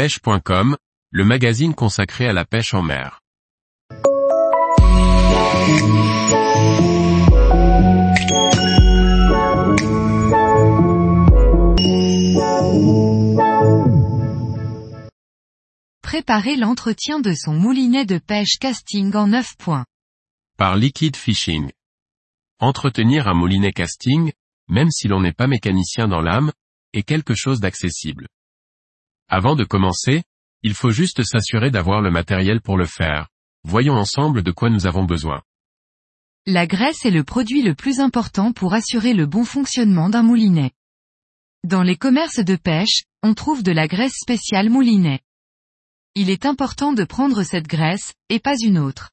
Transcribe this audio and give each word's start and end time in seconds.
pêche.com, 0.00 0.78
le 1.10 1.24
magazine 1.26 1.74
consacré 1.74 2.26
à 2.26 2.32
la 2.32 2.46
pêche 2.46 2.72
en 2.72 2.80
mer. 2.80 3.20
Préparer 16.00 16.56
l'entretien 16.56 17.20
de 17.20 17.34
son 17.34 17.52
moulinet 17.52 18.06
de 18.06 18.16
pêche 18.16 18.56
casting 18.58 19.14
en 19.14 19.26
9 19.26 19.54
points. 19.58 19.84
Par 20.56 20.76
Liquid 20.76 21.14
Fishing. 21.14 21.70
Entretenir 22.58 23.28
un 23.28 23.34
moulinet 23.34 23.72
casting, 23.72 24.32
même 24.66 24.90
si 24.90 25.08
l'on 25.08 25.20
n'est 25.20 25.34
pas 25.34 25.46
mécanicien 25.46 26.08
dans 26.08 26.22
l'âme, 26.22 26.52
est 26.94 27.02
quelque 27.02 27.34
chose 27.34 27.60
d'accessible. 27.60 28.28
Avant 29.32 29.54
de 29.54 29.62
commencer, 29.62 30.24
il 30.64 30.74
faut 30.74 30.90
juste 30.90 31.22
s'assurer 31.22 31.70
d'avoir 31.70 32.00
le 32.00 32.10
matériel 32.10 32.60
pour 32.60 32.76
le 32.76 32.84
faire. 32.84 33.28
Voyons 33.62 33.94
ensemble 33.94 34.42
de 34.42 34.50
quoi 34.50 34.70
nous 34.70 34.88
avons 34.88 35.04
besoin. 35.04 35.40
La 36.46 36.66
graisse 36.66 37.04
est 37.04 37.12
le 37.12 37.22
produit 37.22 37.62
le 37.62 37.76
plus 37.76 38.00
important 38.00 38.52
pour 38.52 38.74
assurer 38.74 39.14
le 39.14 39.26
bon 39.26 39.44
fonctionnement 39.44 40.08
d'un 40.08 40.24
moulinet. 40.24 40.72
Dans 41.62 41.84
les 41.84 41.96
commerces 41.96 42.44
de 42.44 42.56
pêche, 42.56 43.04
on 43.22 43.34
trouve 43.34 43.62
de 43.62 43.70
la 43.70 43.86
graisse 43.86 44.16
spéciale 44.20 44.68
moulinet. 44.68 45.20
Il 46.16 46.28
est 46.28 46.44
important 46.44 46.92
de 46.92 47.04
prendre 47.04 47.44
cette 47.44 47.68
graisse, 47.68 48.14
et 48.30 48.40
pas 48.40 48.56
une 48.58 48.78
autre. 48.78 49.10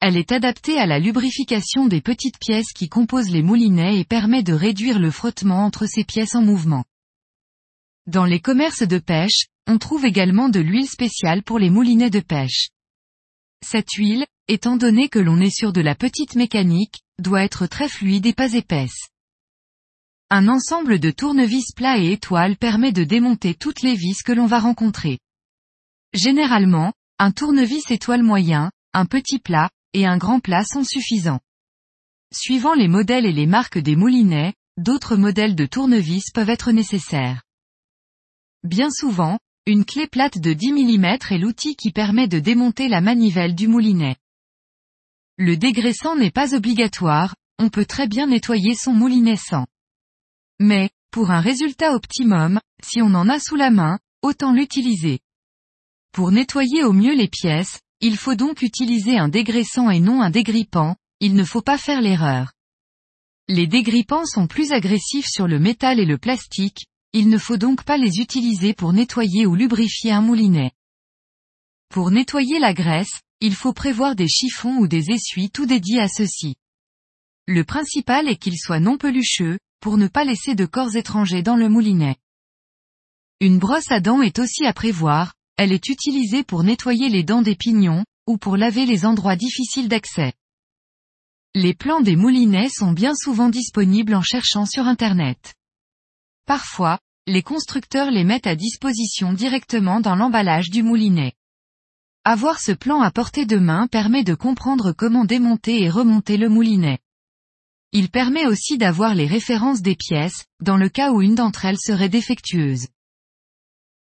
Elle 0.00 0.16
est 0.16 0.30
adaptée 0.30 0.78
à 0.78 0.86
la 0.86 1.00
lubrification 1.00 1.86
des 1.86 2.00
petites 2.00 2.38
pièces 2.38 2.72
qui 2.72 2.88
composent 2.88 3.30
les 3.30 3.42
moulinets 3.42 3.98
et 3.98 4.04
permet 4.04 4.44
de 4.44 4.52
réduire 4.52 5.00
le 5.00 5.10
frottement 5.10 5.64
entre 5.64 5.86
ces 5.86 6.04
pièces 6.04 6.36
en 6.36 6.42
mouvement. 6.42 6.84
Dans 8.06 8.24
les 8.24 8.38
commerces 8.38 8.86
de 8.86 8.98
pêche, 8.98 9.46
on 9.66 9.78
trouve 9.78 10.04
également 10.04 10.48
de 10.48 10.60
l'huile 10.60 10.88
spéciale 10.88 11.42
pour 11.42 11.58
les 11.58 11.70
moulinets 11.70 12.10
de 12.10 12.20
pêche. 12.20 12.68
Cette 13.64 13.92
huile, 13.94 14.26
étant 14.46 14.76
donné 14.76 15.08
que 15.08 15.18
l'on 15.18 15.40
est 15.40 15.50
sur 15.50 15.72
de 15.72 15.80
la 15.80 15.96
petite 15.96 16.36
mécanique, 16.36 17.00
doit 17.18 17.42
être 17.42 17.66
très 17.66 17.88
fluide 17.88 18.26
et 18.26 18.32
pas 18.32 18.52
épaisse. 18.52 19.08
Un 20.30 20.46
ensemble 20.46 21.00
de 21.00 21.10
tournevis 21.10 21.72
plats 21.74 21.98
et 21.98 22.12
étoiles 22.12 22.56
permet 22.56 22.92
de 22.92 23.02
démonter 23.02 23.54
toutes 23.54 23.82
les 23.82 23.96
vis 23.96 24.22
que 24.22 24.32
l'on 24.32 24.46
va 24.46 24.60
rencontrer. 24.60 25.18
Généralement, 26.14 26.92
un 27.18 27.32
tournevis 27.32 27.90
étoile 27.90 28.22
moyen, 28.22 28.70
un 28.92 29.06
petit 29.06 29.40
plat, 29.40 29.68
et 29.94 30.06
un 30.06 30.16
grand 30.16 30.38
plat 30.38 30.64
sont 30.64 30.84
suffisants. 30.84 31.40
Suivant 32.32 32.74
les 32.74 32.88
modèles 32.88 33.26
et 33.26 33.32
les 33.32 33.46
marques 33.46 33.78
des 33.78 33.96
moulinets, 33.96 34.54
d'autres 34.76 35.16
modèles 35.16 35.56
de 35.56 35.66
tournevis 35.66 36.30
peuvent 36.32 36.50
être 36.50 36.70
nécessaires. 36.70 37.42
Bien 38.66 38.90
souvent, 38.90 39.38
une 39.66 39.84
clé 39.84 40.08
plate 40.08 40.38
de 40.38 40.52
10 40.52 40.72
mm 40.72 41.04
est 41.30 41.38
l'outil 41.38 41.76
qui 41.76 41.92
permet 41.92 42.26
de 42.26 42.40
démonter 42.40 42.88
la 42.88 43.00
manivelle 43.00 43.54
du 43.54 43.68
moulinet. 43.68 44.16
Le 45.38 45.56
dégraissant 45.56 46.16
n'est 46.16 46.32
pas 46.32 46.52
obligatoire, 46.52 47.36
on 47.60 47.68
peut 47.68 47.86
très 47.86 48.08
bien 48.08 48.26
nettoyer 48.26 48.74
son 48.74 48.92
moulinet 48.92 49.36
sans. 49.36 49.66
Mais, 50.58 50.90
pour 51.12 51.30
un 51.30 51.38
résultat 51.38 51.94
optimum, 51.94 52.58
si 52.82 53.00
on 53.00 53.14
en 53.14 53.28
a 53.28 53.38
sous 53.38 53.54
la 53.54 53.70
main, 53.70 54.00
autant 54.20 54.52
l'utiliser. 54.52 55.20
Pour 56.10 56.32
nettoyer 56.32 56.82
au 56.82 56.92
mieux 56.92 57.14
les 57.14 57.28
pièces, 57.28 57.78
il 58.00 58.16
faut 58.16 58.34
donc 58.34 58.62
utiliser 58.62 59.16
un 59.16 59.28
dégraissant 59.28 59.90
et 59.90 60.00
non 60.00 60.22
un 60.22 60.30
dégrippant, 60.30 60.96
il 61.20 61.36
ne 61.36 61.44
faut 61.44 61.62
pas 61.62 61.78
faire 61.78 62.00
l'erreur. 62.00 62.52
Les 63.46 63.68
dégrippants 63.68 64.26
sont 64.26 64.48
plus 64.48 64.72
agressifs 64.72 65.28
sur 65.28 65.46
le 65.46 65.60
métal 65.60 66.00
et 66.00 66.04
le 66.04 66.18
plastique, 66.18 66.86
il 67.18 67.30
ne 67.30 67.38
faut 67.38 67.56
donc 67.56 67.82
pas 67.82 67.96
les 67.96 68.20
utiliser 68.20 68.74
pour 68.74 68.92
nettoyer 68.92 69.46
ou 69.46 69.54
lubrifier 69.54 70.12
un 70.12 70.20
moulinet. 70.20 70.72
Pour 71.88 72.10
nettoyer 72.10 72.58
la 72.58 72.74
graisse, 72.74 73.22
il 73.40 73.54
faut 73.54 73.72
prévoir 73.72 74.14
des 74.14 74.28
chiffons 74.28 74.76
ou 74.76 74.86
des 74.86 75.10
essuies 75.10 75.48
tout 75.48 75.64
dédiés 75.64 76.00
à 76.00 76.08
ceux-ci. 76.08 76.56
Le 77.46 77.64
principal 77.64 78.28
est 78.28 78.36
qu'ils 78.36 78.58
soient 78.58 78.80
non 78.80 78.98
pelucheux, 78.98 79.58
pour 79.80 79.96
ne 79.96 80.08
pas 80.08 80.24
laisser 80.24 80.54
de 80.54 80.66
corps 80.66 80.94
étrangers 80.94 81.42
dans 81.42 81.56
le 81.56 81.70
moulinet. 81.70 82.16
Une 83.40 83.58
brosse 83.58 83.90
à 83.90 84.00
dents 84.00 84.20
est 84.20 84.38
aussi 84.38 84.66
à 84.66 84.74
prévoir, 84.74 85.32
elle 85.56 85.72
est 85.72 85.88
utilisée 85.88 86.44
pour 86.44 86.64
nettoyer 86.64 87.08
les 87.08 87.24
dents 87.24 87.40
des 87.40 87.56
pignons, 87.56 88.04
ou 88.26 88.36
pour 88.36 88.58
laver 88.58 88.84
les 88.84 89.06
endroits 89.06 89.36
difficiles 89.36 89.88
d'accès. 89.88 90.34
Les 91.54 91.72
plans 91.72 92.02
des 92.02 92.14
moulinets 92.14 92.68
sont 92.68 92.92
bien 92.92 93.14
souvent 93.14 93.48
disponibles 93.48 94.14
en 94.14 94.22
cherchant 94.22 94.66
sur 94.66 94.86
Internet. 94.86 95.54
Parfois, 96.44 97.00
les 97.26 97.42
constructeurs 97.42 98.10
les 98.10 98.22
mettent 98.22 98.46
à 98.46 98.54
disposition 98.54 99.32
directement 99.32 100.00
dans 100.00 100.14
l'emballage 100.14 100.70
du 100.70 100.84
moulinet. 100.84 101.32
Avoir 102.24 102.60
ce 102.60 102.72
plan 102.72 103.00
à 103.00 103.10
portée 103.10 103.46
de 103.46 103.56
main 103.56 103.88
permet 103.88 104.22
de 104.22 104.34
comprendre 104.34 104.92
comment 104.92 105.24
démonter 105.24 105.82
et 105.82 105.90
remonter 105.90 106.36
le 106.36 106.48
moulinet. 106.48 106.98
Il 107.92 108.10
permet 108.10 108.46
aussi 108.46 108.78
d'avoir 108.78 109.14
les 109.14 109.26
références 109.26 109.82
des 109.82 109.96
pièces, 109.96 110.46
dans 110.60 110.76
le 110.76 110.88
cas 110.88 111.12
où 111.12 111.22
une 111.22 111.34
d'entre 111.34 111.64
elles 111.64 111.80
serait 111.80 112.08
défectueuse. 112.08 112.88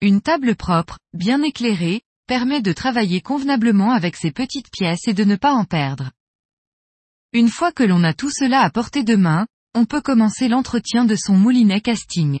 Une 0.00 0.22
table 0.22 0.54
propre, 0.54 0.98
bien 1.12 1.42
éclairée, 1.42 2.02
permet 2.26 2.62
de 2.62 2.72
travailler 2.72 3.20
convenablement 3.20 3.90
avec 3.90 4.16
ces 4.16 4.30
petites 4.30 4.70
pièces 4.70 5.08
et 5.08 5.14
de 5.14 5.24
ne 5.24 5.36
pas 5.36 5.52
en 5.52 5.64
perdre. 5.64 6.10
Une 7.32 7.48
fois 7.48 7.72
que 7.72 7.82
l'on 7.82 8.02
a 8.02 8.14
tout 8.14 8.30
cela 8.30 8.60
à 8.60 8.70
portée 8.70 9.02
de 9.02 9.16
main, 9.16 9.46
on 9.74 9.84
peut 9.84 10.00
commencer 10.00 10.48
l'entretien 10.48 11.04
de 11.04 11.16
son 11.16 11.34
moulinet 11.36 11.80
casting. 11.80 12.40